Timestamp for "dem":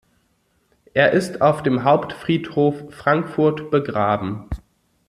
1.61-1.83